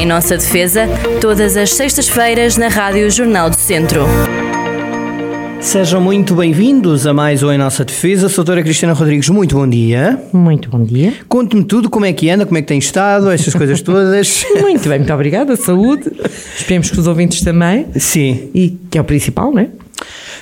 [0.00, 0.88] Em nossa defesa,
[1.20, 4.06] todas as sextas-feiras na Rádio Jornal do Centro.
[5.60, 8.30] Sejam muito bem-vindos a mais um Em Nossa Defesa.
[8.30, 10.18] Sou a doutora Cristina Rodrigues, muito bom dia.
[10.32, 11.12] Muito bom dia.
[11.28, 14.46] Conte-me tudo, como é que anda, como é que tem estado, estas coisas todas.
[14.58, 15.54] Muito bem, muito obrigada.
[15.54, 16.10] Saúde.
[16.56, 17.84] Esperemos que os ouvintes também.
[17.96, 18.48] Sim.
[18.54, 19.68] E que é o principal, não é?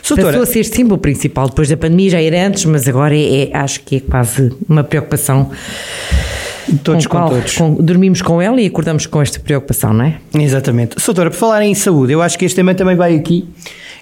[0.09, 1.49] Doutora, Passou a ser sempre o principal.
[1.49, 4.85] Depois da pandemia já era antes, mas agora é, é- acho que é quase uma
[4.85, 5.51] preocupação.
[6.77, 7.57] Todos com, qual- todos.
[7.57, 10.17] com- dormimos com ela e acordamos com esta preocupação, não é?
[10.35, 10.97] Exatamente.
[11.05, 13.49] Doutora, por falar em saúde, eu acho que este tema também vai aqui.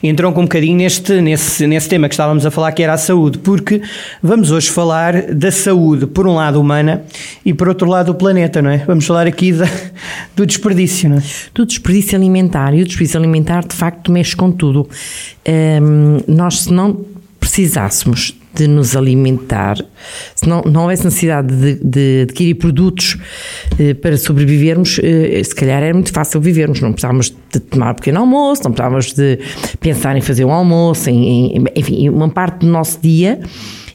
[0.03, 2.99] Entram com um bocadinho neste, nesse, nesse tema que estávamos a falar, que era a
[2.99, 3.81] saúde, porque
[4.23, 7.03] vamos hoje falar da saúde, por um lado humana
[7.45, 8.79] e por outro lado do planeta, não é?
[8.87, 9.67] Vamos falar aqui da-
[10.37, 11.23] do desperdício, não é?
[11.55, 12.75] do desperdício alimentar.
[12.75, 14.87] E o desperdício alimentar, de facto, mexe com tudo.
[15.49, 17.01] Hum, nós, se não
[17.41, 19.77] precisássemos de nos alimentar,
[20.35, 23.17] se não, não houvesse necessidade de, de adquirir produtos
[23.79, 26.81] eh, para sobrevivermos, eh, se calhar era muito fácil vivermos.
[26.81, 29.39] Não precisávamos de tomar um pequeno almoço, não precisávamos de
[29.81, 33.41] pensar em fazer um almoço, em, em- enfim, uma parte do nosso dia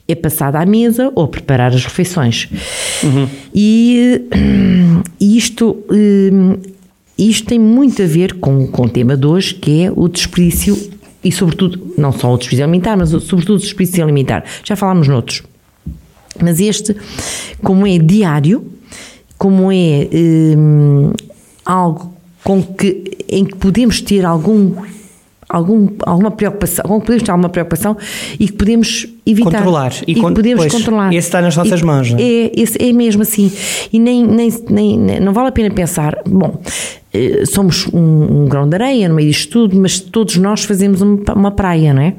[0.08, 2.50] é passada à mesa ou preparar as refeições.
[3.54, 4.38] E, eh,
[5.20, 6.58] e isto, eh,
[7.18, 10.78] isto tem muito a ver com, com o tema de hoje, que é o desperdício
[11.24, 14.44] e, sobretudo, não só o desperdício alimentar, mas sobretudo o desperdício alimentar.
[14.64, 15.44] Já falámos noutros.
[16.42, 16.96] Mas este,
[17.62, 18.66] como é diário,
[19.38, 21.12] como é hum,
[21.66, 24.74] algo com que, em que podemos ter algum,
[25.52, 27.98] algum, alguma preocupação, que podemos ter alguma preocupação
[28.40, 29.52] e que podemos evitar.
[29.58, 29.94] Controlar.
[30.08, 31.10] E E, con- podemos pois, controlar.
[31.14, 32.22] esse está nas nossas E- mãos, não é?
[32.24, 33.52] É, é mesmo assim.
[33.92, 36.60] E nem, nem, nem, não vale a pena pensar, bom,
[37.14, 41.02] eh, somos um, um grão de areia no meio disto tudo, mas todos nós fazemos
[41.02, 42.14] um- uma praia, não é?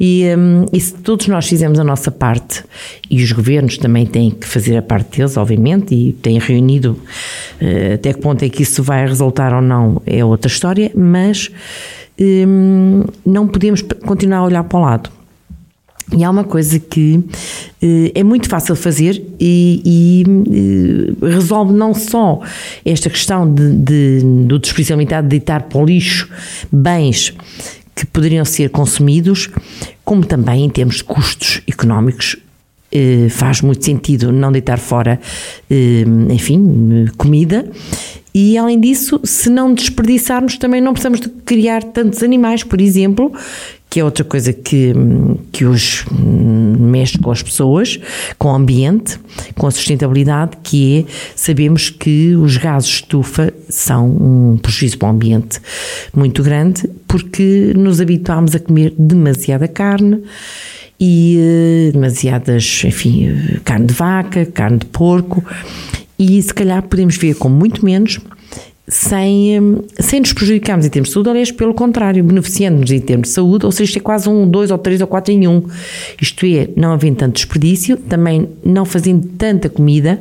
[0.00, 2.62] E, hum, e se todos nós fizermos a nossa parte,
[3.10, 6.96] e os governos também têm que fazer a parte deles, obviamente, e têm reunido
[7.60, 11.50] eh, até que ponto é que isso vai resultar ou não, é outra história, mas
[12.20, 15.10] hum, não podemos continuar a olhar para o lado.
[16.16, 17.22] E há uma coisa que
[17.82, 20.24] eh, é muito fácil fazer e, e,
[21.20, 22.40] eh, resolve não só
[22.82, 24.58] esta questão de, de- do
[24.90, 26.26] alimentar de deitar para o lixo
[26.72, 27.34] bens
[27.94, 29.50] que poderiam ser consumidos,
[30.02, 32.36] como também em termos de custos económicos
[32.90, 35.20] eh, faz muito sentido não deitar fora,
[36.30, 37.66] enfim, comida.
[38.34, 43.32] E além disso, se não desperdiçarmos, também não precisamos de criar tantos animais, por exemplo,
[43.90, 44.92] que é outra coisa que,
[45.50, 47.98] que hoje hum, mexe com as pessoas,
[48.38, 49.18] com o ambiente,
[49.54, 55.08] com a sustentabilidade, que é sabemos que os gases de estufa são um prejuízo para
[55.08, 55.60] o ambiente
[56.14, 60.22] muito grande, porque nos habituámos a comer demasiada carne
[61.00, 65.42] e eh, demasiadas, enfim, eh, carne de vaca, carne de porco,
[66.18, 68.18] e se calhar podemos ver com muito menos,
[68.88, 69.60] sem, eh,
[70.02, 73.66] sem nos prejudicarmos em termos de saúde, aliás, pelo contrário, beneficiando-nos em termos de saúde,
[73.66, 75.62] ou seja, isto é quase um, dois ou três ou quatro em um.
[76.20, 80.20] Isto é, não havendo tanto desperdício, também não fazendo tanta comida,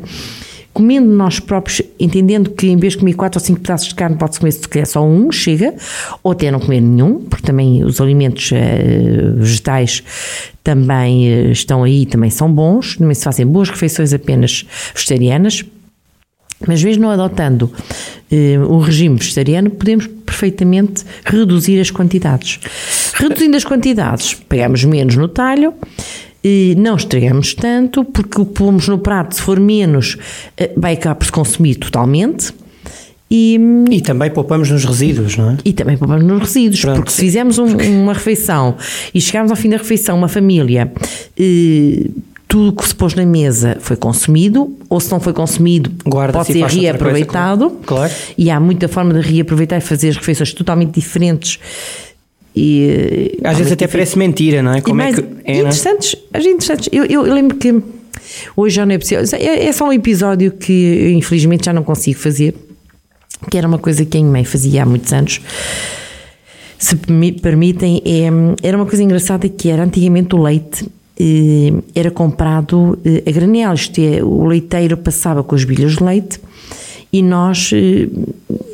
[0.73, 4.15] comendo nós próprios, entendendo que em vez de comer quatro ou cinco pedaços de carne,
[4.15, 5.73] pode-se comer se calhar só um, chega,
[6.21, 10.03] ou até não comer nenhum, porque também os alimentos eh, vegetais
[10.63, 15.65] também eh, estão aí, também são bons, também se fazem boas refeições apenas vegetarianas,
[16.67, 17.72] mas mesmo não adotando
[18.31, 22.59] eh, o regime vegetariano, podemos perfeitamente reduzir as quantidades.
[23.16, 25.73] Reduzindo as quantidades, pegamos menos no talho,
[26.44, 30.17] e não estragamos tanto, porque o que pomos no prato, se for menos,
[30.56, 32.53] eh, vai acabar por se consumir totalmente.
[33.29, 33.59] E,
[33.91, 35.57] E também poupamos nos resíduos, não é?
[35.66, 36.95] e também poupamos nos resíduos, Pronto.
[36.97, 38.77] porque se fizermos um- uma refeição
[39.13, 40.89] e chegarmos ao fim da refeição, uma família,
[41.38, 42.06] eh,
[42.57, 46.45] tudo o que se pôs na mesa foi consumido, ou se não foi consumido, Guarda-se
[46.45, 47.69] pode e ser coisa, reaproveitado.
[47.85, 48.12] claro.
[48.35, 51.59] E há muita forma de reaproveitar e fazer as refeições totalmente diferentes.
[52.56, 54.81] E, Às vezes até parece mentira, não é?
[54.81, 55.57] Como mais é que é, não é?
[55.59, 56.90] interessantes, interessantes.
[56.91, 57.79] Eu, eu- eu lembro que
[58.56, 59.24] hoje já não é possível.
[59.34, 62.56] É, é só um episódio que eu, infelizmente já não consigo fazer,
[63.51, 65.39] que era uma coisa que a minha mãe fazia há muitos anos.
[66.80, 70.86] Se me permitem, é, era uma coisa engraçada que era antigamente o leite
[71.95, 76.39] era comprado eh, a granel, isto é, o leiteiro passava com as bilhas de leite
[77.11, 78.07] e nós eh,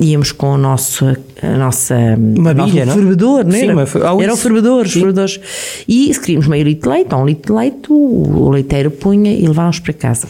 [0.01, 1.05] íamos com o nosso,
[1.41, 2.93] a nossa Uma o nosso bilha, não?
[2.95, 3.73] fervedor, não Sim, era?
[3.73, 5.39] uma ah, era o fervedor, os fervedores.
[5.87, 9.31] E se queríamos meio litro de leite, ou um litro de leite, o, leiteiro punha
[9.31, 10.27] e levávamos para casa.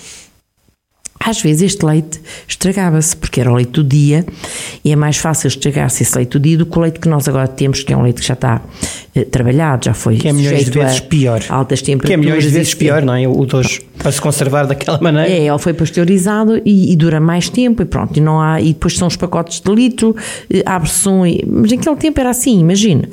[1.26, 4.26] Às vezes este leite estragava-se, porque era o leite do dia,
[4.84, 7.28] e é mais fácil estragar-se esse leite do dia do que o leite que nós
[7.30, 8.93] agora temos, que é um leite que já está eh,
[9.30, 11.42] trabalhado, já foi Que é milhões de vezes pior.
[11.50, 12.08] altas temperaturas.
[12.08, 13.28] Que é milhões de vezes pior, não é?
[13.28, 15.30] O hoje, para se conservar daquela maneira.
[15.30, 18.74] É, ele foi pasteurizado e, e dura mais tempo e pronto, e não há, e
[18.74, 20.16] depois são os pacotes de litro,
[20.50, 23.08] eh, abre-se um, mas naquele tempo era assim, imagina,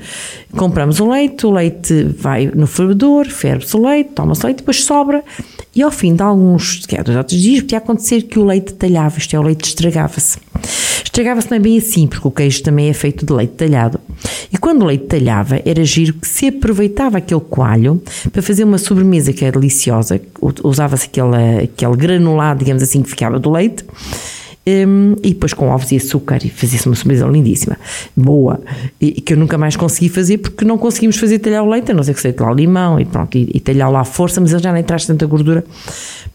[0.56, 5.23] compramos o leite, o leite vai no fervedor, ferve-se o leite, toma-se leite, depois sobra,
[5.76, 8.44] e ao fim de alguns, que é, dois ou três dias, podia acontecer que o
[8.44, 10.38] leite talhava, isto é, o leite estragava-se.
[11.05, 14.00] Estragava-se não é bem assim, porque o queijo também é feito de leite talhado.
[14.52, 18.02] E quando o leite talhava, era giro que se aproveitava aquele coalho
[18.32, 20.20] para fazer uma sobremesa que era deliciosa,
[20.64, 23.85] usava-se aquele, aquele granulado, digamos assim, que ficava do leite,
[24.67, 27.79] hum, e depois com ovos e açúcar, e fazia-se uma sobremesa lindíssima,
[28.17, 28.61] boa,
[29.00, 31.94] e, que eu nunca mais consegui fazer porque não conseguimos fazer talhar o leite, a
[31.94, 34.41] não ser que seja lá o limão e pronto, e, e talhar lá à força,
[34.41, 35.64] mas ele já nem traz tanta gordura,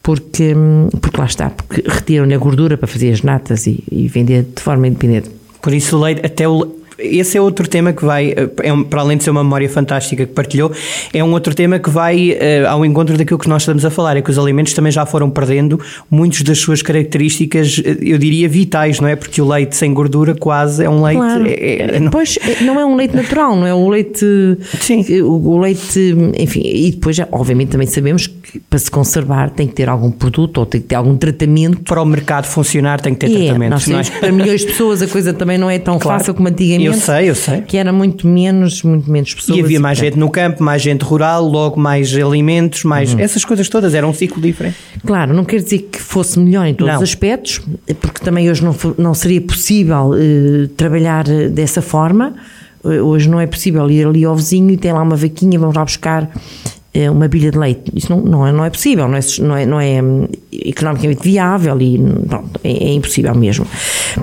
[0.02, 4.08] porque, hum, porque lá está, porque retiram-lhe a gordura para fazer as natas e, e
[4.08, 5.30] vender de forma independente.
[5.62, 8.34] Por isso o leite, até o esse é outro tema que vai,
[8.64, 10.72] é um- para além de ser uma memória fantástica que partilhou,
[11.14, 14.18] é um outro tema que vai eh, ao encontro daquilo que nós estamos a falar,
[14.18, 18.48] é que os alimentos também já foram perdendo muitas das suas características, eh, eu diria,
[18.50, 19.16] vitais, não é?
[19.16, 21.18] Porque o leite sem gordura quase é um leite...
[21.20, 21.46] Claro.
[21.48, 24.26] é- é- não- Pois, não é um leite natural, não é o leite.
[24.80, 25.04] Sim.
[25.22, 29.68] O, o leite, enfim, e depois, já, obviamente, também sabemos que para se conservar tem
[29.68, 31.82] que ter algum produto ou tem que ter algum tratamento.
[31.84, 34.04] para o mercado funcionar tem que ter É, tratamentos, nós é?
[34.04, 36.20] sabemos que para milhões de pessoas a coisa também não é tão Claro.
[36.20, 36.85] fácil como antigamente.
[36.86, 37.62] Eu sei, eu sei.
[37.62, 39.58] Que era muito menos, muito menos pessoas.
[39.58, 43.20] E havia mais portanto, gente no campo, mais gente rural, logo mais alimentos, mais Uhum.
[43.20, 44.76] essas coisas todas, era um ciclo diferente.
[45.06, 47.02] Claro, não quer dizer que fosse melhor em todos Não.
[47.02, 47.62] os aspectos,
[48.02, 52.34] porque também hoje não, não seria possível eh, trabalhar eh, dessa forma.
[52.84, 55.76] Eh, Hoje não é possível ir ali ao vizinho e tem lá uma vaquinha, vamos
[55.76, 56.30] lá buscar
[57.12, 57.92] uma bilha de leite.
[57.96, 61.22] Isso não, não, é, não é possível, não é, não é, não é hum, economicamente
[61.24, 63.66] viável e pronto, é, é impossível mesmo.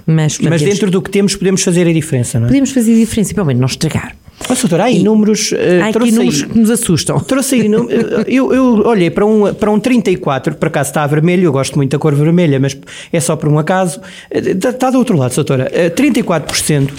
[0.06, 2.48] Mas, portanto, Mas dentro do que temos podemos fazer a diferença, não é?
[2.48, 4.16] podemos fazer a diferença, pelo menos não estragar.
[4.48, 5.52] Mas, doutora, há aí números...
[5.52, 7.20] eh, Há aqui trouxe aí- números que nos assustam.
[7.20, 7.88] Trouxe aí, num-
[8.26, 11.92] eu, eu olhei para um, para um 34, por acaso está vermelho, eu gosto muito
[11.92, 12.76] da cor vermelha, mas
[13.12, 14.00] é só por um acaso.
[14.30, 15.70] Está, está do outro lado, doutora.
[15.72, 16.90] Eh, 34%.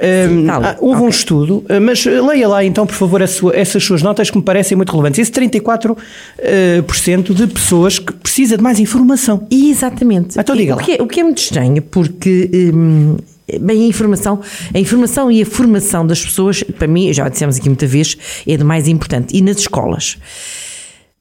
[0.00, 0.48] Ali.
[0.66, 1.10] ah, houve um Ok.
[1.10, 4.76] estudo, eh, mas leia lá então, por favor, sua- essas suas notas que me parecem
[4.76, 5.18] muito relevantes.
[5.18, 5.96] Esse 34%
[6.38, 9.46] eh, por cento de pessoas que precisa de mais informação.
[9.50, 10.38] Exatamente.
[10.38, 10.82] Então diga o, lá.
[10.82, 13.16] que é, o que é muito estranho, porque hum,
[13.60, 14.40] bem, a informação,
[14.74, 18.16] a informação e a formação das pessoas, para mim, já dissemos aqui muita vez,
[18.46, 19.36] é do mais importante.
[19.36, 20.16] E nas escolas.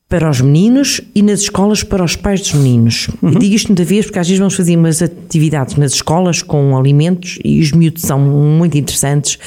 [0.09, 3.09] Para os meninos e nas escolas para os pais dos meninos.
[3.21, 3.29] Uhum.
[3.37, 7.37] Digo isto muita vez porque às vezes vamos fazer umas atividades nas escolas com alimentos
[7.45, 9.37] e os miúdos são muito interessantes,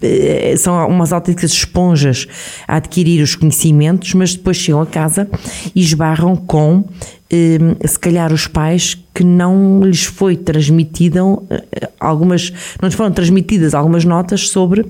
[0.00, 2.26] eh, são umas autênticas esponjas
[2.66, 5.28] a adquirir os conhecimentos, mas depois chegam a casa
[5.74, 6.82] e esbarram com
[7.30, 11.20] eh, se calhar os pais que não lhes foi transmitida
[11.50, 12.50] eh, algumas,
[12.80, 14.84] não lhes foram transmitidas algumas notas sobre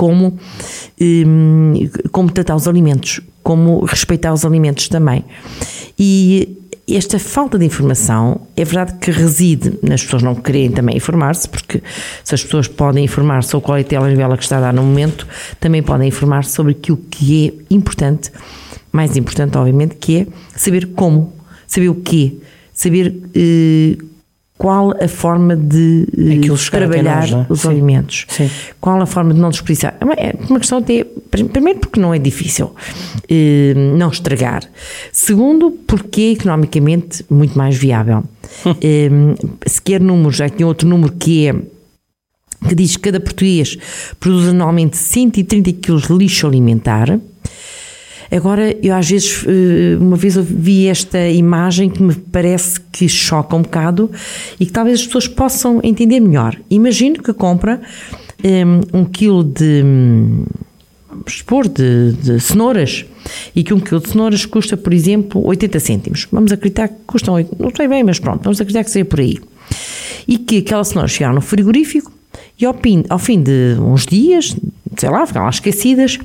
[0.00, 0.38] como,
[0.98, 1.74] hum,
[2.10, 5.22] como tratar os alimentos, como respeitar os alimentos também.
[5.98, 6.56] E
[6.88, 11.82] esta falta de informação é verdade que reside nas pessoas não quererem também informar-se, porque
[12.24, 14.82] se as pessoas podem informar-se sobre qual é a telenovela que está a dar no
[14.82, 15.28] momento,
[15.60, 18.32] também podem informar-se sobre aquilo que é importante,
[18.90, 20.26] mais importante, obviamente, que é
[20.56, 21.34] saber como,
[21.66, 22.38] saber o quê,
[22.72, 23.98] saber eh,
[24.60, 27.46] qual a forma de eh, trabalhar nós, é?
[27.48, 27.68] os Sim.
[27.70, 28.26] alimentos.
[28.28, 28.50] Sim.
[28.78, 29.96] Qual a forma de não desperdiciar?
[29.98, 32.74] É uma- É questão até, primeiro porque não é difícil
[33.26, 34.62] eh, não estragar.
[35.10, 38.22] Segundo, porque é economicamente muito mais viável.
[38.82, 39.08] Eh,
[39.66, 41.54] se quer números, há aqui outro número que é
[42.68, 43.78] que diz que cada português
[44.20, 47.18] produz anualmente 130 kg de lixo alimentar.
[48.30, 53.08] Agora, eu às vezes, eh, uma vez eu vi esta imagem que me parece que
[53.08, 54.08] choca um bocado
[54.58, 56.56] e que talvez as pessoas possam entender melhor.
[56.70, 57.80] Imagino que compra
[58.42, 60.44] eh, um quilo de, hum,
[61.08, 63.04] vamos supor, de, de cenouras
[63.54, 66.28] e que um quilo de cenouras custa, por exemplo, 80 cêntimos.
[66.30, 69.18] Vamos acreditar que custam, oit- não sei bem, mas pronto, vamos acreditar que seja por
[69.18, 69.38] aí.
[70.28, 72.12] E que aquela cenoura chegar no frigorífico
[72.60, 74.54] e ao fim, ao fim de uns dias,
[74.96, 76.16] sei lá, ficaram lá esquecidas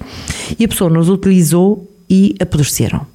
[0.59, 3.05] e a pessoa nos utilizou e apodreceram.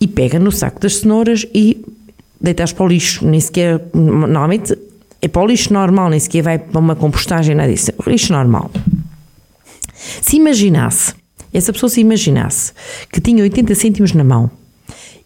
[0.00, 1.84] E pega no saco das cenouras e
[2.40, 4.76] deita-as para o lixo, nem sequer, normalmente
[5.20, 8.32] é para o lixo normal, nem sequer vai para uma compostagem, nada disso, é lixo
[8.32, 8.70] normal.
[10.22, 11.14] Se imaginasse,
[11.52, 12.72] essa pessoa se imaginasse
[13.12, 14.50] que tinha 80 cêntimos na mão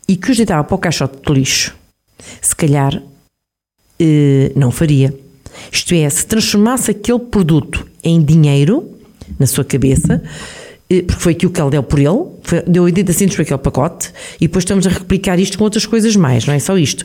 [0.08, 1.76] e que os deitava para o caixote de lixo,
[2.40, 3.00] se calhar
[3.98, 5.14] eh, não faria.
[5.70, 8.90] Isto é, se transformasse aquele produto em dinheiro
[9.38, 10.22] na sua cabeça,
[10.90, 12.33] eh, porque foi aquilo que ele deu por ele,
[12.66, 14.10] deu 80 centos para aquele pacote
[14.40, 17.04] e depois estamos a replicar isto com outras coisas mais, não é só isto.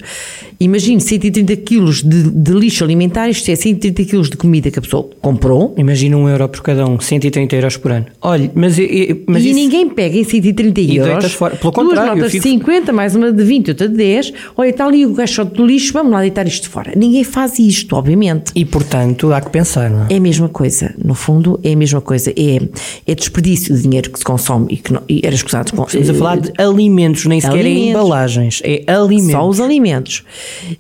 [0.60, 4.82] Imagine 130 quilos de, de lixo alimentar, isto é 130 quilos de comida que a
[4.82, 8.06] pessoa comprou Imagina um euro por cada um, 130 euros por ano.
[8.22, 11.32] Olha, mas, e- mas e isso- ninguém pega em 130 E euros.
[11.34, 11.56] fora.
[11.56, 14.34] Pelo duas contrário, eu notas fico- de 50, mais uma de 20, outra de 10.
[14.58, 16.92] Olha, está ali o caixote do lixo, vamos lá deitar isto fora.
[16.96, 18.52] Ninguém faz isto, obviamente.
[18.56, 20.14] E portanto há que pensar, não é?
[20.14, 22.32] É a mesma coisa, no fundo, é a mesma coisa.
[22.32, 22.60] É,
[23.08, 26.10] é desperdício de dinheiro que se consome e que não, e era escusado com Estamos
[26.10, 27.90] a falar de alimentos, nem sequer é alimentos.
[27.90, 29.32] embalagens, é alimentos.
[29.32, 30.24] só os alimentos.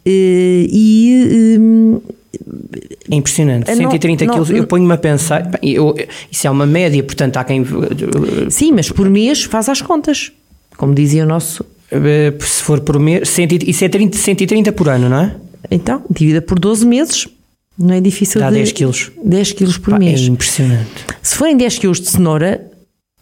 [0.05, 1.57] Eh, E.
[1.59, 2.01] hum,
[3.11, 3.69] É impressionante.
[3.71, 5.49] É, não- 130 não- quilos, eu ponho-me a pensar.
[5.63, 5.95] eu-
[6.31, 7.65] isso é uma média, portanto há quem.
[8.49, 10.31] sim, mas por mês faz as contas.
[10.77, 11.65] Como dizia o nosso.
[11.91, 15.35] eh, Se for por mês, 100 e- isso é 30, 130 por ano, não é?
[15.71, 17.27] Então, divida por 12 meses.
[17.77, 18.55] Não é difícil Dá de.
[18.57, 19.11] 10 quilos.
[19.23, 20.21] 10 quilos por Pá, é mês.
[20.27, 20.89] impressionante.
[21.23, 22.68] Se forem 10 quilos de cenoura,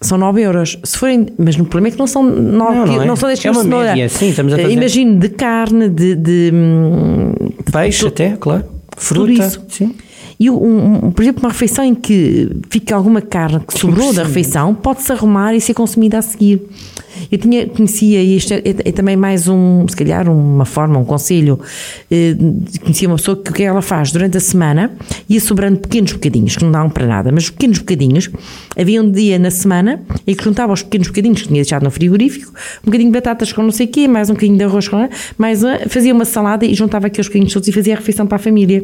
[0.02, 0.78] são 9 euros.
[0.84, 3.06] Se forem, mas no problema é que não são, 9 Não, não é.
[3.06, 4.72] não são 10 É quilos uma de média, sim, estamos a fazer.
[4.72, 6.16] Imagine de carne, de.
[6.16, 7.32] de, hum,
[7.72, 8.64] Peixe, tu- até, claro.
[8.96, 9.32] Fruta.
[9.32, 9.62] isso.
[9.70, 9.96] Sim.
[10.40, 14.24] E, um, um- por exemplo, uma refeição em que fica alguma carne que sobrou da
[14.24, 16.62] refeição, pode-se arrumar e ser consumida a seguir.
[17.32, 21.06] Eu tinha, conhecia, e isto é, é também mais um, se calhar, uma forma, um
[21.06, 21.60] conselho,
[22.10, 22.36] eh,
[22.82, 24.92] conhecia uma pessoa que o que ela faz durante a semana
[25.30, 28.30] ia sobrando pequenos bocadinhos, que não dão para nada, mas pequenos bocadinhos.
[28.78, 31.92] Havia um dia na semana em que juntava os pequenos bocadinhos que tinha deixado no
[31.92, 32.52] frigorífico,
[32.84, 34.98] um bocadinho de batatas com não sei o quê, mais um bocadinho de arroz com
[35.38, 38.38] mais uma, fazia uma salada e juntava aqueles bocadinhos todos e fazia a refeição para
[38.38, 38.84] a família,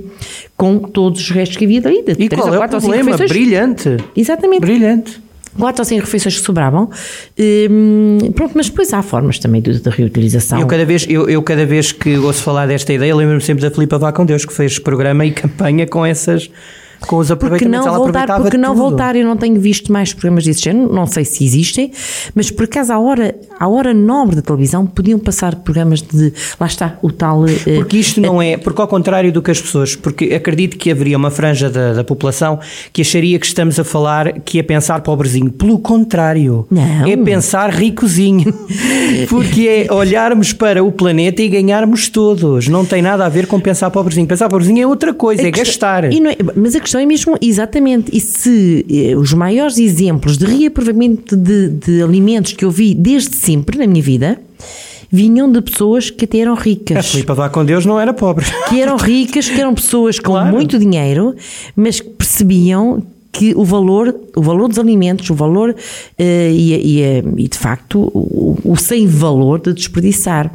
[0.57, 3.17] com todos os restos que havia dali, de E qual é o problema?
[3.17, 3.97] Brilhante.
[4.15, 4.62] Exatamente.
[4.62, 5.23] Brilhante.
[5.57, 6.89] Quatro ou cinco refeições que sobravam.
[7.39, 10.60] Hum, pronto, mas depois há formas também de, de reutilização.
[10.60, 13.72] Eu cada, vez, eu, eu cada vez que ouço falar desta ideia, lembro-me sempre da
[13.72, 16.50] Filipa Vá com Deus, que fez programa e campanha com essas.
[17.07, 18.89] Com os Porque não voltar, porque não tudo.
[18.89, 21.91] voltar, eu não tenho visto mais programas desse género, não sei se existem,
[22.33, 26.67] mas por acaso à hora, à hora nobre da televisão podiam passar programas de, lá
[26.67, 27.45] está, o tal...
[27.48, 30.89] eh, Porque isto não é, porque ao contrário do que as pessoas, porque acredito que
[30.91, 32.60] haveria uma franja da, da população
[32.91, 35.51] que acharia que estamos a falar que é pensar pobrezinho.
[35.51, 37.05] Pelo contrário, Não.
[37.07, 38.53] é pensar ricozinho.
[39.29, 42.67] Porque é olharmos para o planeta e ganharmos todos.
[42.67, 44.27] Não tem nada a ver com pensar pobrezinho.
[44.27, 46.05] Pensar pobrezinho é outra coisa, A é gastar.
[46.05, 46.12] é-
[46.55, 51.69] mas a questão é mesmo, exatamente, e se eh, os maiores exemplos de reaproveitamento de,
[51.69, 54.39] de alimentos que eu vi desde sempre na minha vida
[55.12, 57.12] vinham de pessoas que até eram A ricas.
[57.12, 58.45] Filipa Vá com Deus não era pobre.
[58.67, 60.51] que eram ricas, que eram pessoas com Claro.
[60.55, 61.35] muito dinheiro,
[61.75, 63.03] mas que percebiam
[63.34, 65.75] que o valor, o valor dos alimentos, o valor
[66.20, 70.54] eh, e, e, e, de facto o, o sem valor de desperdiçar.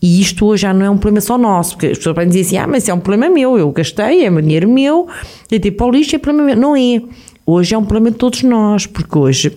[0.00, 2.42] E isto hoje já não é um problema só nosso, porque as pessoas podem dizer
[2.42, 5.08] assim: ah, mas é um problema meu, eu gastei, é dinheiro meu,
[5.50, 6.56] eu tipo para o lixo é problema meu.
[6.56, 7.02] Não é.
[7.44, 9.52] Hoje é um problema de todos nós, porque hoje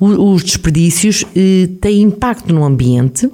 [0.00, 3.30] os desperdícios eh, têm impacto no ambiente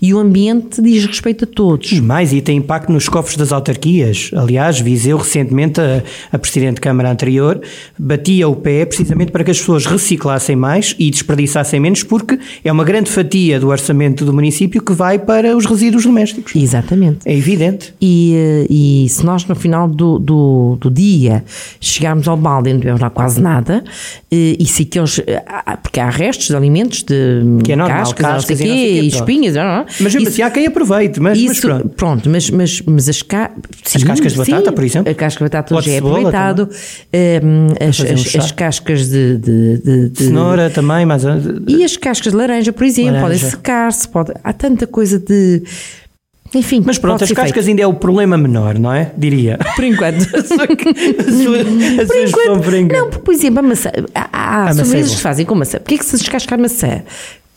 [0.00, 1.92] e o ambiente diz respeito a todos.
[1.92, 4.30] E mais, e tem impacto nos cofres das autarquias.
[4.34, 6.02] Aliás, Viseu recentemente, a,
[6.32, 7.60] a Presidente de Câmara anterior,
[7.98, 12.70] batia o pé precisamente para que as pessoas reciclassem mais e desperdiçassem menos, porque é
[12.72, 16.54] uma grande fatia do orçamento do município que vai para os resíduos domésticos.
[16.54, 17.18] Exatamente.
[17.24, 17.94] É evidente.
[18.00, 21.44] E, eh, e se nós no final do, do, do dia
[21.80, 23.82] chegarmos ao balde e não tivermos lá quase nada,
[24.30, 25.18] eh, e se aqueles.
[25.26, 25.42] eh,
[25.82, 29.08] Porque há restos de alimentos, de Que é normal, cascas, cascas quê, e e quê,
[29.10, 29.14] pronto.
[29.30, 29.86] espinhas, não.
[30.00, 31.88] Mas Isso- há quem aproveite, mas, mas isso, pronto.
[31.90, 33.50] pronto, mas, mas, mas as, ca...
[33.84, 35.10] As sim, cascas de batata, sim, por exemplo?
[35.12, 36.68] A casca de batata hoje é aproveitado.
[37.88, 38.38] as, fazer um as, chá.
[38.38, 41.22] as cascas de, de, de- de- Cenoura também, mas.
[41.66, 44.32] E as cascas de laranja, por exemplo, podem secar-se, pode...
[44.42, 45.62] há tanta coisa de.
[46.54, 47.46] Enfim, Mas pronto, as ser feito.
[47.48, 49.10] cascas ainda é o problema menor, não é?
[49.18, 49.58] Diria.
[49.74, 50.20] Por enquanto.
[50.46, 51.58] Só que a sua,
[52.00, 52.06] a
[52.62, 53.90] Por enquanto, não, porque, por exemplo, a maçã.
[54.14, 55.10] Há, há A é sobremesas bom.
[55.10, 55.78] que se fazem com maçã.
[55.78, 57.02] Porquê é que se descasca a maçã?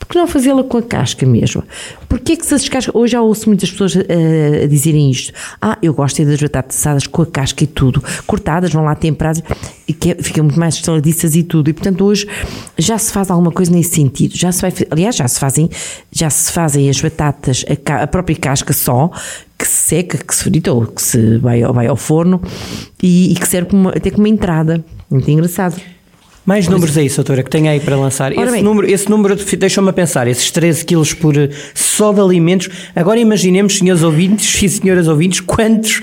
[0.08, 1.62] Por que não fazê-la com a casca mesmo?
[2.08, 2.90] Porquê que se descasca?
[2.96, 5.34] Hoje já ouço muitas pessoas eh, a dizerem isto.
[5.60, 8.02] Ah, eu gosto é das batatas assadas com a casca e tudo.
[8.26, 9.42] Cortadas, vão lá temperadas
[9.86, 11.68] e que é- ficam muito mais estaladiças e tudo.
[11.68, 12.26] E portanto hoje
[12.78, 14.34] já se faz alguma coisa nesse sentido.
[14.34, 15.68] Já se vai, aliás, já se fazem,
[16.10, 19.10] já se fazem as batatas, a, a própria casca só,
[19.58, 22.40] que se seca, que se frita ou que se vai, vai ao forno
[23.02, 24.82] e, e que serve como até como entrada.
[25.10, 25.78] Muito engraçado.
[26.48, 28.32] Mais números aí, doutora, que tem aí para lançar.
[28.32, 28.62] Ora Esse bem.
[28.62, 32.70] número, esse número de- deixa-me a pensar, esses 13 quilos por eh, só de alimentos.
[32.96, 36.00] Agora imaginemos, senhores ouvintes e senhoras ouvintes, quantos,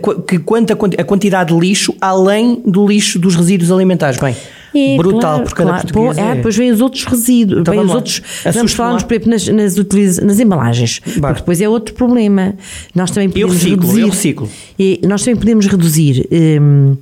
[0.00, 4.20] qu- que, quanta a quantidade de lixo além do lixo dos resíduos alimentares.
[4.20, 4.36] Bem,
[4.76, 5.88] É, brutal claro, por cada claro.
[5.92, 6.34] Pô, ah, é.
[6.36, 8.22] depois vêm os outros resíduos, Então vêm os outros.
[8.52, 8.98] Vamos falar lá.
[9.02, 11.00] por exemplo, nas, nas, utiliza- nas embalagens.
[11.00, 12.54] Porque depois é outro problema.
[12.94, 14.00] Nós também Eu podemos reciclo, reduzir.
[14.02, 14.48] eu reciclo.
[14.78, 16.26] E nós também podemos reduzir
[16.60, 16.96] hum,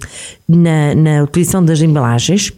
[0.49, 2.53] na, na utilização das embalagens.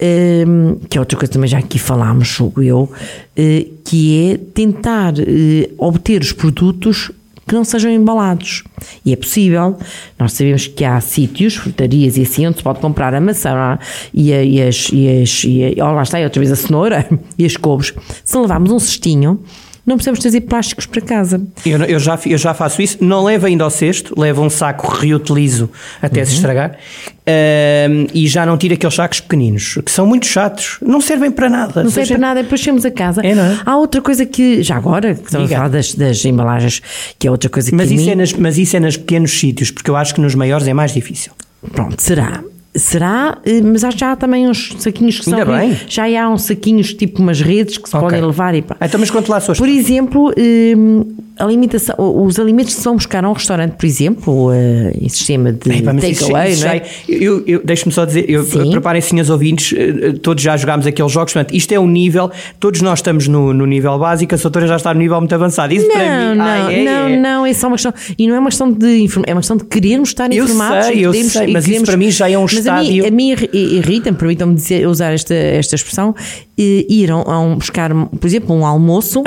[0.00, 2.88] Ehm, que é outra coisa também já aqui falámos, julgo eu,
[3.36, 7.10] eh, que é tentar eh, obter os produtos
[7.48, 8.62] que não sejam embalados.
[9.04, 9.76] E é possível,
[10.18, 13.78] nós sabemos que há sítios, frutarias e assim, onde se pode comprar a maçã
[14.12, 17.08] e, a, e as, e as, e a, oh, lá está, outra vez a cenoura
[17.36, 17.94] e as couves.
[18.22, 19.42] Se levarmos um cestinho,
[19.88, 21.40] não precisamos trazer plásticos para casa.
[21.64, 24.86] Eu, eu, já, eu já faço isso, não levo ainda ao cesto, levo um saco,
[24.86, 25.70] reutilizo
[26.02, 26.26] até uhum.
[26.26, 31.00] se estragar uh, e já não tiro aqueles sacos pequeninos, que são muito chatos, não
[31.00, 31.82] servem para nada.
[31.82, 33.22] Não servem para nada, depois chegamos a casa.
[33.24, 33.58] É, é?
[33.64, 36.82] Há outra coisa que, já agora, que estamos a falar das, das, embalagens,
[37.18, 37.76] que é outra coisa que.
[37.76, 38.10] Mas isso, mim...
[38.10, 40.74] é nas, mas isso é nos pequenos sítios, porque eu acho que nos maiores é
[40.74, 41.32] mais difícil.
[41.72, 42.42] Pronto, será.
[42.74, 45.38] Será, eh, mas já há também uns saquinhos que são.
[45.38, 45.76] Ainda bem.
[45.88, 48.08] Já há uns saquinhos tipo umas redes que se okay.
[48.08, 48.76] podem levar e pá.
[48.80, 51.04] Então, mas quanto lá suas Por exemplo, hum,
[51.38, 54.52] a limitação, os alimentos que se vão buscar a um restaurante, por exemplo, uh,
[55.00, 56.82] em sistema de takeaway, não é?
[57.08, 61.32] Eu, eu, Deixe-me só dizer, eu, preparem-se, os ouvintes, eh, todos já jogámos aqueles jogos,
[61.32, 64.76] portanto, isto é um nível, todos nós estamos no, no nível básico, a doutora já
[64.76, 65.72] está no nível muito avançado.
[65.72, 66.36] Isso não, para mim.
[66.36, 67.16] Não, ai, é, não, é.
[67.16, 67.94] não, é só uma questão.
[68.18, 70.88] E não é uma questão de é uma questão de querermos estar informados.
[70.88, 73.06] Eu sei, eu sei, mas queremos, isso para mim já é um estádio.
[73.06, 76.14] A mim, a mim irrita-me, permitam-me usar esta, esta expressão,
[76.56, 79.22] ir a, a um, buscar, por exemplo, um almoço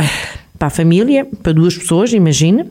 [0.57, 2.67] para a família, para duas pessoas, imagina,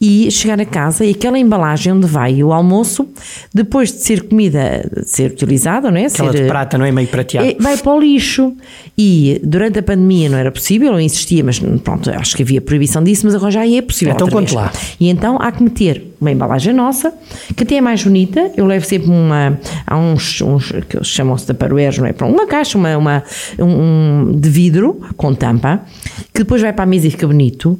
[0.00, 3.06] e chegar a casa e aquela embalagem onde vai o almoço,
[3.52, 6.06] depois de ser comida, de ser utilizada, não é?
[6.06, 6.90] Aquela ser, de prata, não é?
[6.90, 7.48] Meio prateado.
[7.48, 8.54] É, vai para o lixo.
[8.96, 13.02] E durante a pandemia não era possível, eu insistia, mas pronto, acho que havia proibição
[13.02, 14.14] disso, mas agora já é possível.
[14.14, 14.72] Então conte lá.
[14.98, 17.12] E então há que meter uma embalagem nossa,
[17.56, 21.54] que até é mais bonita, eu levo sempre uma, há uns, uns que chamam-se de
[21.54, 22.14] paroeiros, não é?
[22.22, 23.24] Uma caixa, uma, uma
[23.58, 25.82] um, de vidro com tampa,
[26.34, 27.78] que depois vai para a mesa e fica bonito.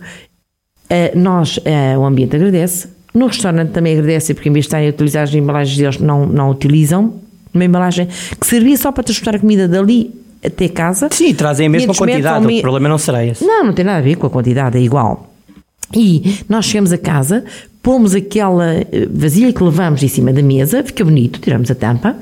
[0.91, 2.89] Uh, nós, uh, o ambiente agradece.
[3.15, 6.27] No restaurante também agradece, porque em vez de estarem a utilizar as embalagens deles, não,
[6.27, 7.15] não utilizam.
[7.53, 11.09] Uma embalagem que servia só para transportar a comida dali até casa.
[11.11, 13.45] Sim, trazem a mesma quantidade, o problema não será esse.
[13.45, 15.31] Não, não tem nada a ver com a quantidade, é igual.
[15.95, 17.45] E nós chegamos a casa,
[17.83, 22.17] pomos aquela eh, vasilha que levamos em cima da mesa, fica bonito, tiramos a tampa,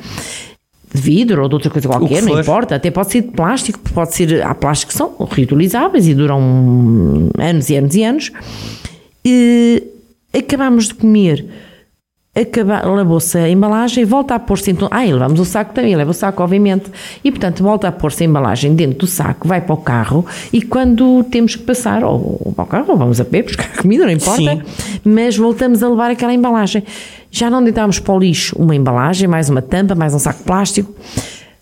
[0.92, 4.14] de vidro ou de outra coisa qualquer, não importa, até pode ser de plástico, pode
[4.14, 8.33] ser, há plásticos que são reutilizáveis e duram anos e anos e anos.
[9.25, 9.83] E
[10.33, 11.47] acabamos de comer
[12.40, 14.88] acaba, lavou-se a embalagem, volta a pôr-se então.
[14.90, 16.90] Ah, levamos o saco também, leva o saco, obviamente.
[17.22, 20.62] E portanto, volta a pôr-se a embalagem dentro do saco, vai para o carro e
[20.62, 24.12] quando temos que passar, ou para o carro, ou vamos a pé buscar comida, não
[24.12, 24.62] importa, Sim.
[25.05, 26.83] mas voltamos a levar aquela embalagem.
[27.31, 30.94] Já não deitamos para o lixo uma embalagem, mais uma tampa, mais um saco plástico.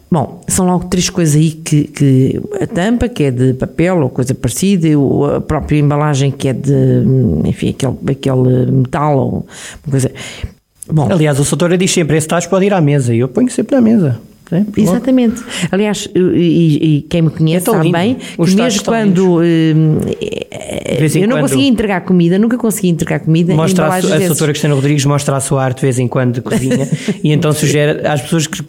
[0.09, 4.09] Bom, são logo três coisas aí que, que, a tampa, que é de papel ou
[4.09, 4.87] coisa parecida,
[5.37, 7.03] a própria embalagem que é de,
[7.45, 9.47] enfim, aquele, aquele metal ou
[9.85, 10.13] uma coisa.
[10.91, 11.09] Bom.
[11.11, 13.75] Aliás, o Soutora diz sempre: esse tacho pode ir à mesa e eu ponho sempre
[13.75, 14.21] na mesa.
[14.51, 15.43] É, Exatamente.
[15.73, 19.99] Aliás, e, e, quem me conhece é sabe bem que mesmo quando hum,
[21.17, 23.55] eu não conseguia entregar comida, nunca conseguia entregar comida.
[23.55, 26.43] Mostra a, a doutora Cristina Rodrigues mostra a sua arte de vez em quando de
[26.43, 26.89] cozinha
[27.25, 28.63] e então sugere às pessoas que.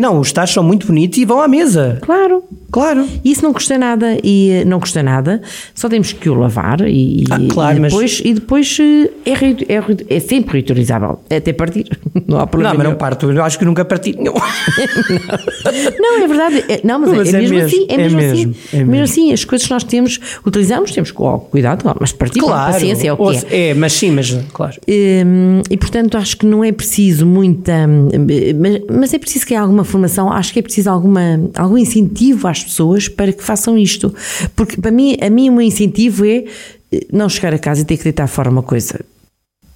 [0.00, 1.98] Não, os tachos são muito bonitos e vão à mesa.
[2.00, 2.42] Claro.
[2.70, 3.06] Claro.
[3.24, 5.42] Isso não custa nada e eh, não custa nada,
[5.74, 8.30] só temos que o lavar e, ah, claro, e depois, mas...
[8.30, 8.78] e depois
[9.26, 11.86] é, é, é sempre reutilizável, é até partir.
[12.26, 12.74] Não há problema.
[12.74, 14.16] Não, mas não parto, eu acho que nunca parti.
[14.16, 14.32] Não,
[16.00, 16.64] não é verdade.
[16.68, 17.86] É, não, mas, mas é, é, mesmo, assim.
[17.88, 18.46] É, mesmo, assim.
[18.46, 22.66] Mesmo, é mesmo assim, as coisas que nós temos, utilizamos, temos cuidado, mas partir claro,
[22.66, 23.70] com paciência é o que é.
[23.70, 24.76] É, mas sim, mas claro.
[24.86, 27.72] E, hum, e portanto acho que não é preciso muita.
[27.86, 31.20] Mas, mas é preciso que haja alguma formação, acho que é preciso alguma,
[31.56, 34.14] algum incentivo às pessoas para que façam isto.
[34.54, 36.44] Porque para mim, a mim o meu incentivo é
[36.92, 39.00] eh, não chegar a casa e ter que deitar fora uma coisa.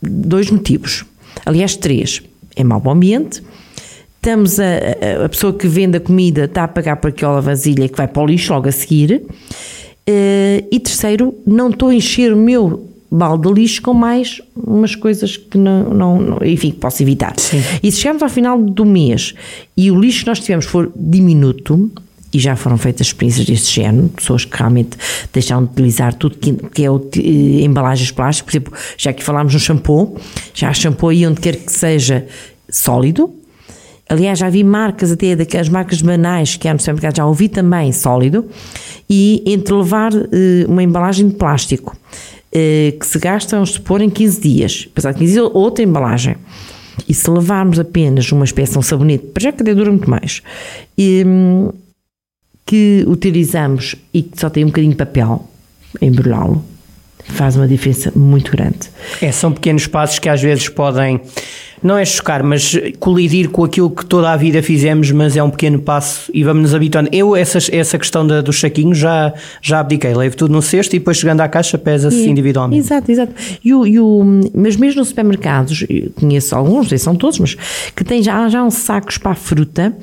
[0.03, 1.05] Dois motivos.
[1.45, 2.23] Aliás, três.
[2.57, 3.43] É mau ambiente.
[4.17, 7.89] Estamos a, a, a pessoa que vende a comida está a pagar por aquela vasilha
[7.89, 9.23] que vai para o lixo logo a seguir.
[10.09, 14.95] Uh, e terceiro, não estou a encher o meu balde de lixo com mais umas
[14.95, 17.39] coisas que não, não, não enfim, posso evitar.
[17.39, 17.63] Sim.
[17.83, 19.35] E se chegarmos ao final do mês
[19.77, 21.91] e o lixo que nós tivemos for diminuto,
[22.35, 24.99] e já foram feitas experiências deste género, pessoas que realmente
[25.33, 29.55] deixaram de utilizar tudo que, que é eh, embalagens plásticas, por exemplo, já que falámos
[29.55, 30.17] no shampoo,
[30.53, 32.27] já há shampoo aí onde quer que seja
[32.69, 33.33] sólido,
[34.07, 37.91] Aliás, já vi marcas até daquelas marcas banais que há no supermercado, já ouvi também
[37.91, 38.47] sólido,
[39.09, 40.29] e entre levar uh,
[40.69, 45.33] uma embalagem de plástico uh, que se gasta, vamos supor, em 15 dias, passado 15
[45.33, 46.37] dias, outra embalagem.
[47.09, 50.43] E se levarmos apenas uma espécie de um sabonete, para já que dura muito mais,
[50.97, 51.73] e, um,
[52.65, 55.49] que utilizamos e que só tem um bocadinho de papel,
[56.01, 56.65] embrulhá-lo,
[57.25, 58.91] faz uma diferença muito grande.
[59.21, 61.21] É, são pequenos passos que às vezes podem
[61.85, 65.51] não é chocar, mas colidir com aquilo que toda a vida fizemos, mas é um
[65.51, 67.11] pequeno passo e vamos nos habituando.
[67.13, 70.15] Eu, essa, essa questão da, dos saquinhos, já, já abdiquei.
[70.15, 72.81] Levo tudo no cesto e depois chegando à caixa pesa-se individualmente.
[72.81, 73.35] Exato, exato.
[73.63, 74.25] E o, e o,
[74.55, 77.55] mas mesmo nos supermercados, conheço alguns, não sei se são todos, mas
[77.95, 79.95] que têm já, já uns sacos para a fruta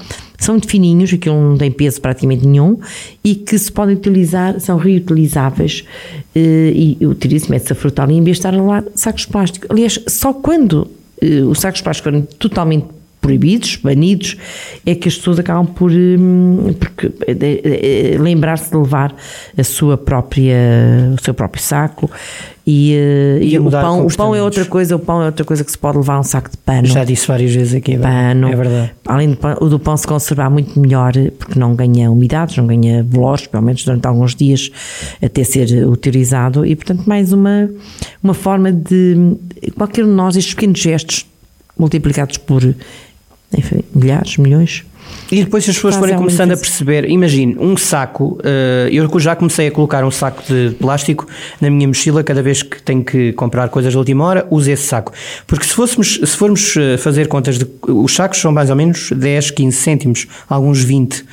[0.41, 2.79] são muito fininhos, aquilo não tem peso praticamente nenhum,
[3.23, 5.85] e que se podem utilizar, são reutilizáveis,
[6.35, 9.67] eh, e utiliza-se, mete-se a fruta ali, em vez de estar lá sacos de plástico.
[9.69, 10.87] Aliás, só quando
[11.21, 12.85] eh, os sacos de plástico forem totalmente
[13.21, 14.35] proibidos, banidos,
[14.83, 16.75] é que as pessoas acabam por, hum,
[17.27, 19.15] eh, lembrar-se de levar
[19.55, 20.57] a sua própria,
[21.17, 22.09] o seu próprio saco
[22.65, 25.45] e, eh, e, e o pão, o pão é outra coisa, o pão é outra
[25.45, 26.87] coisa que se pode levar um saco de pano.
[26.87, 28.91] Já disse várias vezes aqui, é pano, é verdade.
[29.05, 32.65] Além do pão, o do pão se conservar muito melhor porque não ganha umidades, não
[32.65, 34.71] ganha velozes, pelo menos durante alguns dias
[35.21, 37.69] até ser utilizado e portanto mais uma,
[38.23, 39.37] uma forma de
[39.77, 41.25] qualquer um de nós, estes pequenos gestos
[41.77, 42.61] multiplicados por
[43.57, 44.83] enfim, milhares, milhões.
[45.31, 49.67] E depois as pessoas forem começando a perceber, imagine, um saco, uh, eu já comecei
[49.67, 51.25] a colocar um saco de plástico
[51.59, 54.83] na minha mochila cada vez que tenho que comprar coisas de última hora, uso esse
[54.83, 55.13] saco.
[55.47, 59.11] Porque se, fôssemos, se formos eh, fazer contas, de, os sacos são mais ou menos
[59.11, 61.25] 10, 15 cêntimos, alguns 20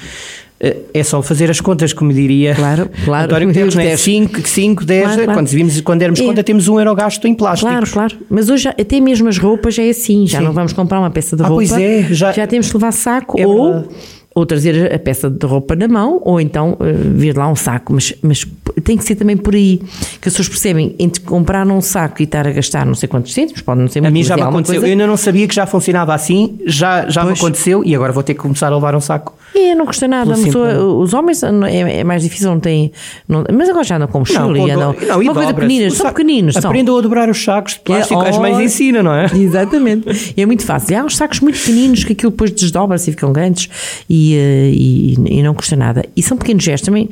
[0.60, 3.26] é só fazer as contas, como diria claro, claro.
[3.26, 3.96] António Guterres, não é?
[3.96, 5.38] 5, 5 10, claro, claro.
[5.38, 6.24] Quando, vimos, quando dermos é.
[6.24, 7.70] conta temos um euro gasto em plástico.
[7.70, 8.16] Claro, claro.
[8.28, 10.44] Mas hoje até mesmo as roupas é assim, já Sim.
[10.44, 12.92] não vamos comprar uma peça de ah, roupa, pois é, já, já temos que levar
[12.92, 13.72] saco é ou...
[13.72, 13.94] Verdade
[14.38, 17.92] ou trazer a peça de roupa na mão, ou então uh, vir lá um saco,
[17.92, 18.46] mas, mas
[18.84, 19.78] tem que ser também por aí,
[20.20, 23.34] que as pessoas percebem, entre comprar um saco e estar a gastar não sei quantos
[23.34, 24.86] cêntimos, pode não ser muito A mim já me aconteceu, coisa.
[24.86, 28.22] eu ainda não sabia que já funcionava assim, já, já me aconteceu e agora vou
[28.22, 29.34] ter que começar a levar um saco.
[29.54, 32.92] É, não custa nada, pessoa, os homens é, é, mais difícil, não tem,
[33.26, 36.56] não, mas agora já andam com mochila e andam, não, uma coisa pequeninas, são pequeninos.
[36.56, 39.26] Aprendam a dobrar os sacos de plástico, é, as mães ensinam, não é?
[39.34, 43.12] Exatamente, e é muito fácil, há uns sacos muito pequeninos que aquilo depois desdobra-se e
[43.12, 43.68] ficam grandes
[44.08, 46.04] e, eh, e e, não custa nada.
[46.16, 47.08] E são pequenos gestos também.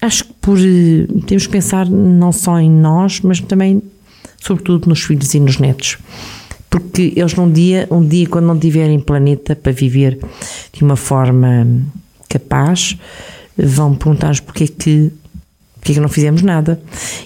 [0.00, 3.82] Acho que por, eh, temos que pensar não só em nós, mas também,
[4.40, 5.98] sobretudo, nos filhos e nos netos.
[6.70, 10.18] Porque eles num dia, um dia, quando não tiverem planeta para viver
[10.72, 11.66] de uma forma
[12.28, 12.96] capaz,
[13.56, 15.12] vão perguntar-nos porque é que
[15.80, 16.80] porque é que não fizemos nada?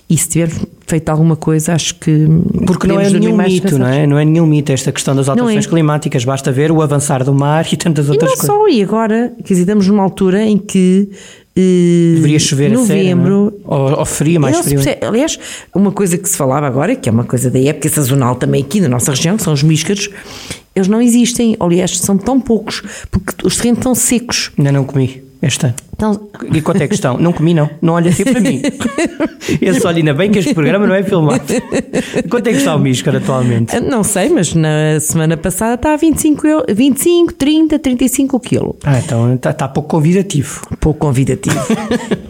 [0.08, 0.50] E se tiver
[0.86, 2.26] feito alguma coisa, acho que.
[2.66, 4.06] Porque não é nenhum mito, não é?
[4.06, 5.68] Não é nenhum mito esta questão das alterações é.
[5.68, 8.56] climáticas, basta ver o avançar do mar e tantas outras e não coisas.
[8.56, 11.08] Só, e agora, quer dizer, estamos numa altura em que.
[11.56, 13.74] Eh, Deveria chover novembro, a sério, é?
[13.74, 14.80] ou, ou frio, mais frio.
[15.06, 15.38] aliás,
[15.74, 18.80] uma coisa que se falava agora, que é uma coisa da época sazonal também aqui
[18.80, 20.08] na nossa região, que são os míscaros,
[20.74, 24.50] eles não existem, aliás, são tão poucos, porque os terrenos estão secos.
[24.56, 25.74] Ainda não comi este ano.
[25.94, 26.28] Então...
[26.52, 27.18] E quanto é que estão?
[27.18, 27.68] Não comi, não.
[27.80, 28.62] Não olha assim para mim.
[29.60, 31.42] Esse olha, ainda bem que este programa não é filmado.
[32.28, 33.78] Quanto é que está o Miscar atualmente?
[33.80, 38.74] Não sei, mas na semana passada está a 25, 25 30, 35 quilos.
[38.84, 40.62] Ah, então está, está pouco convidativo.
[40.80, 41.56] Pouco convidativo.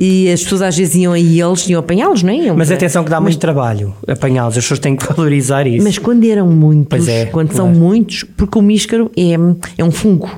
[0.00, 2.36] e as pessoas às vezes iam aí eles iam apanhá-los, não é?
[2.36, 2.76] Iam mas para...
[2.76, 3.34] atenção que dá mas...
[3.34, 4.56] muito trabalho apanhá-los.
[4.56, 5.84] As pessoas têm que valorizar isso.
[5.84, 7.72] Mas quando eram muitos, é, quando claro.
[7.72, 9.32] são muitos, porque o míscaro é,
[9.78, 10.30] é um fungo.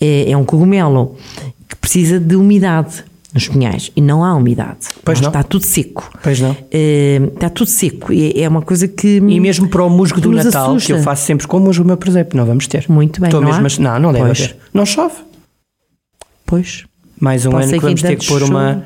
[0.00, 1.16] É, é um cogumelo
[1.68, 4.86] que precisa de umidade nos pinhais e não há umidade.
[5.04, 5.28] Pois não.
[5.28, 6.08] Está tudo seco.
[6.22, 6.52] Pois não.
[6.52, 9.16] Uh, está tudo seco e é uma coisa que.
[9.16, 10.86] E mesmo para o musgo do Natal, assusta.
[10.86, 12.86] que eu faço sempre com o musgo meu presépio, não vamos ter.
[12.88, 13.28] Muito bem.
[13.28, 13.92] Estou não mesmo há?
[13.92, 14.40] Não, não deve pois.
[14.40, 14.56] haver.
[14.72, 15.16] Não chove.
[16.46, 16.84] Pois.
[17.20, 18.82] Mais um Pode ano que vamos ter que pôr uma.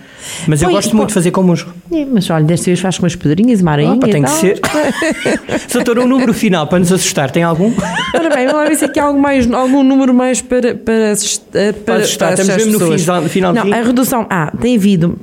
[0.47, 1.73] Mas eu gosto muito de fazer com musgo.
[1.91, 3.97] É, mas olha, desta vez faz com umas pedrinhas, uma areia.
[3.99, 4.61] tem que ser.
[5.73, 7.73] Doutor, um número final para nos assustar, tem algum?
[8.15, 11.15] Ora bem, vamos lá ver se aqui há algum, mais, algum número mais para, para,
[11.53, 12.35] para, para assustar.
[12.35, 13.53] Estamos mesmo no final.
[13.53, 14.27] Não, a redução.
[14.29, 15.19] Ah, tem havido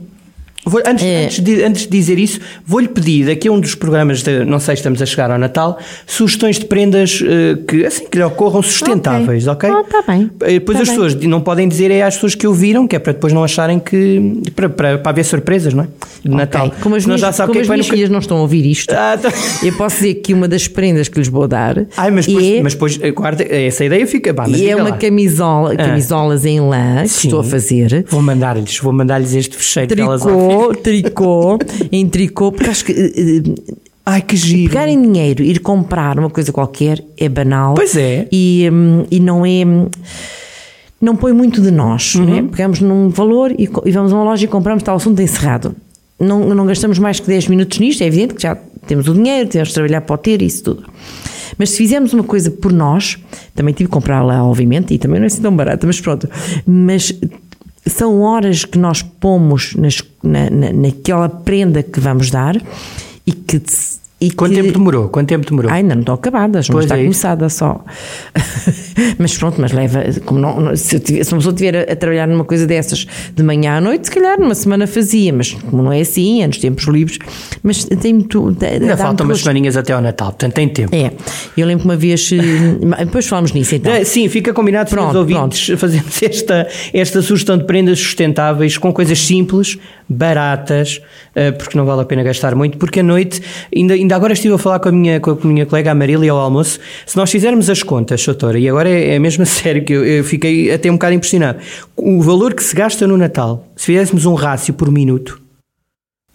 [0.65, 1.25] Vou, antes, é.
[1.25, 4.59] antes, de, antes de dizer isso, vou-lhe pedir, daqui a um dos programas, de, não
[4.59, 8.63] sei, estamos a chegar ao Natal, sugestões de prendas uh, que, assim, que lhe ocorram
[8.63, 9.69] sustentáveis, ok?
[9.69, 9.99] Está okay?
[9.99, 10.31] oh, bem.
[10.41, 10.97] Eh, depois tá as bem.
[10.97, 13.79] pessoas não podem dizer é às pessoas que ouviram, que é para depois não acharem
[13.79, 14.41] que.
[14.55, 15.87] para, para, para haver surpresas, não é?
[16.23, 16.35] De okay.
[16.35, 16.71] Natal.
[16.81, 18.13] Como as minhas, já sabe como que é as minhas filhas no...
[18.13, 19.31] não estão a ouvir isto, ah, tá.
[19.63, 21.85] eu posso dizer que uma das prendas que lhes vou dar.
[21.95, 22.61] Ai, mas depois, é...
[22.63, 24.33] mas depois guarda, essa ideia fica.
[24.33, 24.97] Bah, e é uma lá.
[24.97, 25.77] camisola, ah.
[25.77, 27.27] camisolas em lã que Sim.
[27.27, 28.03] estou a fazer.
[28.09, 31.57] Vou mandar-lhes, vou mandar-lhes este fecheiro tricô, tricô
[31.91, 32.91] em tricô, porque acho que.
[32.93, 34.69] Uh, Ai, que giro.
[34.69, 37.73] Pegar em dinheiro, ir comprar uma coisa qualquer é banal.
[37.73, 38.27] Pois é.
[38.31, 39.63] E, um, e não é.
[41.01, 42.13] Não põe muito de nós.
[42.13, 42.25] Uhum.
[42.25, 42.47] Né?
[42.49, 45.75] Pegamos num valor e, e, vamos a uma loja e compramos, está o assunto encerrado.
[46.19, 48.55] Não, não gastamos mais que 10 minutos nisto, é evidente que já
[48.87, 50.85] temos o dinheiro, temos de trabalhar para o ter e isso tudo.
[51.57, 53.17] Mas se fizermos uma coisa por nós,
[53.53, 56.29] também tive que comprar lá, obviamente, e também não é assim tão barata, mas pronto.
[56.65, 57.13] Mas
[57.87, 62.55] são horas que nós pomos nas, na, na, naquela prenda que vamos dar
[63.25, 63.61] e que,
[64.27, 65.09] e Quanto que- tempo demorou?
[65.09, 65.71] Quanto tempo demorou?
[65.71, 67.05] Ah, ainda não estão acabadas, Pois está é isso.
[67.05, 67.83] começada só.
[69.19, 70.03] mas pronto, mas leva.
[70.31, 73.77] Não, se, eu tive- se uma pessoa estiver a, trabalhar numa coisa dessas de manhã
[73.77, 76.85] à noite, se calhar numa semana fazia, mas como não é assim, é nos tempos
[76.87, 77.19] livres.
[77.63, 78.55] Mas tem muito.
[78.61, 80.95] Ainda faltam umas semaninhas até ao Natal, portanto tem tempo.
[80.95, 81.11] É,
[81.57, 82.29] eu lembro que uma vez.
[82.31, 83.91] eh, Depois falamos nisso então.
[83.91, 89.19] É, Sim, fica combinado, Pronto, ouvintes, fazemos esta, esta sugestão de prendas sustentáveis com coisas
[89.19, 91.01] simples, baratas,
[91.35, 93.41] eh, porque não vale a pena gastar muito, porque à noite,
[93.75, 96.31] ainda, ainda agora estive a falar com a minha, com a minha colega a Marília
[96.31, 99.83] ao almoço, se nós fizermos as contas, doutora, e agora é, é mesmo a sério
[99.83, 101.59] que eu, eu fiquei até um bocado impressionado,
[101.95, 105.39] o valor que se gasta no Natal, se fizéssemos um rácio por minuto,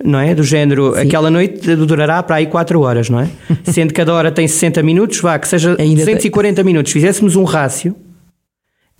[0.02, 0.34] não é?
[0.34, 3.28] Do género, aquela noite durará para aí 4 horas, não é?
[3.70, 6.90] Sendo que cada hora tem 60 minutos, vá, que seja Ainda tem- 240 minutos.
[6.90, 7.94] Se fizéssemos um rácio,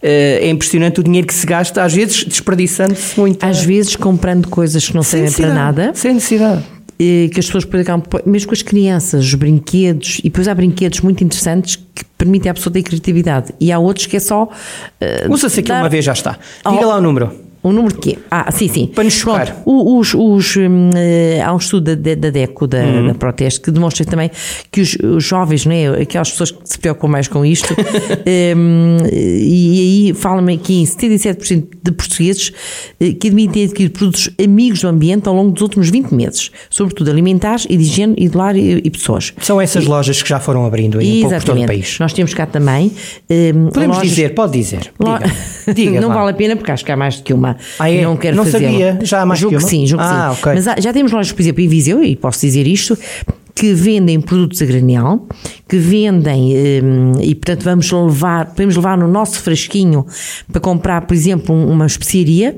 [0.02, 3.42] eh, é impressionante o dinheiro que se gasta, às vezes desperdiçando-se muito.
[3.44, 5.92] Às vezes comprando coisas que não servem para nada.
[5.94, 6.64] Sem necessidade.
[7.32, 11.00] Que as pessoas depois acabam, mesmo com as crianças, os brinquedos, e depois há brinquedos
[11.00, 14.48] muito interessantes que permitem à pessoa ter criatividade, e há outros que é só.
[15.00, 16.32] eh, Usa-se aquilo dar- uma vez, já está.
[16.68, 16.88] Diga Oh.
[16.88, 17.30] lá o número.
[17.62, 18.18] O número de quê?
[18.30, 18.86] Ah, sim, sim.
[18.86, 19.62] Para nos chocar.
[19.66, 23.06] Os, os, hum, eh, há um estudo da, da DECO, da, Uhum.
[23.08, 24.30] da Proteste, que demonstra também
[24.72, 25.88] que os, os jovens, não é?
[26.02, 27.74] aquelas pessoas que se preocupam mais com isto,
[28.56, 32.52] hum, e aí fala-me aqui em 77% de portugueses
[32.98, 36.50] eh, que admitem ter adquirido produtos amigos do ambiente ao longo dos últimos 20 meses,
[36.70, 39.34] sobretudo alimentares e de higiene e de lar e, e pessoas.
[39.40, 41.98] São essas lojas que já foram abrindo aí um pouco por todo o país.
[41.98, 42.90] Nós temos cá também.
[43.30, 44.92] hum, Podemos lojas- dizer, pode dizer.
[44.98, 45.74] Lo- Diga.
[45.90, 46.14] Diga não lá.
[46.16, 47.49] vale a pena porque acho que há mais do que uma.
[47.78, 48.02] Ah, é?
[48.02, 48.98] Não quero Não sabia.
[49.02, 50.40] Já há mais julgo que que sim, julgo Ah, que sim.
[50.42, 50.52] ok.
[50.54, 52.96] Mas há- já temos lojas, por exemplo, em Viseu, e posso dizer isto,
[53.54, 55.26] que vendem produtos a granel,
[55.68, 60.06] que vendem, hum, e portanto vamos levar, podemos levar no nosso frasquinho
[60.50, 62.56] para comprar, por exemplo, um- uma especiaria,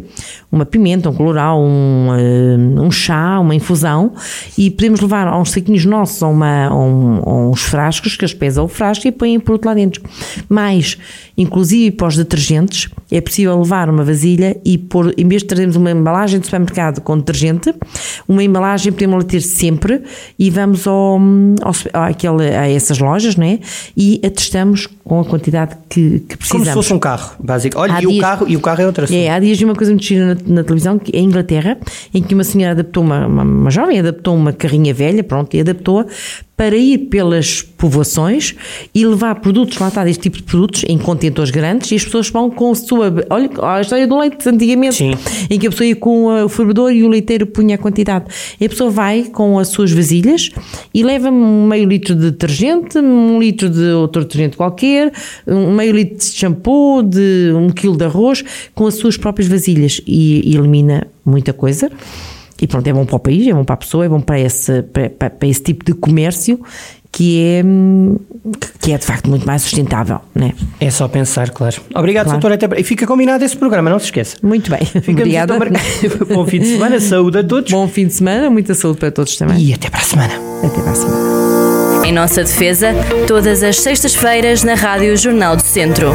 [0.53, 4.13] uma pimenta, um colorau, um, hum, um chá, uma infusão,
[4.59, 8.67] e podemos levar a uns saquinhos nossos, a, uma, um- uns frascos, que eles pesam
[8.67, 10.03] o frasco e põem o produto lá dentro.
[10.49, 10.99] Mas,
[11.39, 15.77] inclusive para os detergentes, é possível levar uma vasilha e pôr, em vez de trazermos
[15.77, 17.75] uma embalagem de supermercado com detergente,
[18.29, 20.03] uma embalagem podemos ter sempre
[20.39, 21.19] e vamos ao,
[21.63, 23.59] ao, àquele, a essas lojas, né?
[23.97, 26.69] E atestamos com a quantidade que, que Como precisamos.
[26.69, 27.79] se fosse um carro, básico.
[27.79, 29.17] Olha, Há e o, dias- carro, e o carro é outra assunto.
[29.17, 31.77] É, há dias vi uma coisa muito gira na, na televisão, que é em Inglaterra,
[32.15, 35.61] em que uma senhora adaptou, uma, uma, uma jovem adaptou uma carrinha velha, pronto, e
[35.61, 36.07] adaptou-a
[36.63, 38.55] para ir pelas povoações
[38.95, 42.31] e levar produtos, lá está, deste tipo de produtos, em contentores grandes, e as pessoas
[42.31, 43.13] vão com a sua.
[43.31, 45.11] Olha a história do leite, antigamente, Sim.
[45.51, 48.27] em que a pessoa ia com uh, o fervedor e o leiteiro punha a quantidade.
[48.61, 50.53] E a pessoa vai com as suas vasilhas
[50.95, 55.13] e leva um meio litro de detergente, um litro de outro detergente qualquer,
[55.45, 60.01] um meio litro de shampoo, de um quilo de arroz, com as suas próprias vasilhas
[60.07, 61.91] e, e elimina muita coisa.
[62.63, 64.39] E pronto, é bom para o país, é bom para a pessoa, é bom para
[64.41, 66.59] esse, para, para- esse tipo de comércio
[67.11, 67.63] que é,
[68.81, 70.55] que é de facto muito mais sustentável, né?
[70.81, 71.77] É só pensar, claro.
[71.95, 72.41] Obrigado, Claro.
[72.41, 72.55] doutora.
[72.55, 72.81] Até...
[72.81, 74.37] E fica combinado esse programa, não se esqueça.
[74.43, 74.81] Muito bem.
[74.87, 75.55] Ficamos Obrigada.
[75.55, 76.29] então marcados.
[76.35, 77.71] Bom fim de semana, saúde a todos.
[77.71, 79.59] Bom fim de semana, muita saúde para todos também.
[79.61, 80.33] E até para a semana.
[80.65, 82.07] Até para a semana.
[82.07, 82.95] Em nossa defesa,
[83.27, 86.13] todas as sextas-feiras na Rádio Jornal do Centro.